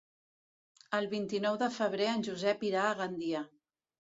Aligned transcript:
El 0.99 1.09
vint-i-nou 1.11 1.59
de 1.65 1.69
febrer 1.75 2.09
en 2.15 2.27
Josep 2.31 2.67
irà 2.71 2.87
a 2.89 2.99
Gandia. 3.03 3.45